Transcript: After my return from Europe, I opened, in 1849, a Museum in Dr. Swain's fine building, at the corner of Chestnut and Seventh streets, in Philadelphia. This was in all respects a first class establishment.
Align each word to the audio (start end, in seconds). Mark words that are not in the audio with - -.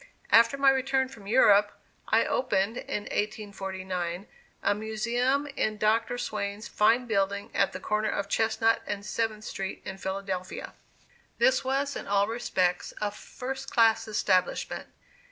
After 0.31 0.57
my 0.57 0.71
return 0.71 1.09
from 1.09 1.27
Europe, 1.27 1.73
I 2.07 2.25
opened, 2.25 2.75
in 2.75 3.03
1849, 3.03 4.25
a 4.63 4.73
Museum 4.73 5.45
in 5.55 5.77
Dr. 5.77 6.17
Swain's 6.17 6.67
fine 6.67 7.05
building, 7.05 7.51
at 7.53 7.71
the 7.71 7.79
corner 7.79 8.09
of 8.09 8.27
Chestnut 8.27 8.81
and 8.87 9.05
Seventh 9.05 9.43
streets, 9.43 9.85
in 9.85 9.99
Philadelphia. 9.99 10.73
This 11.37 11.63
was 11.63 11.95
in 11.95 12.07
all 12.07 12.27
respects 12.27 12.95
a 12.99 13.11
first 13.11 13.69
class 13.69 14.07
establishment. 14.07 14.87